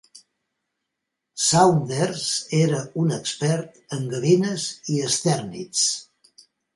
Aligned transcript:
Saunders 1.47 2.23
era 2.59 2.79
un 3.03 3.13
expert 3.17 3.77
en 3.99 4.07
gavines 4.15 4.65
i 4.97 4.97
estèrnids. 5.09 5.85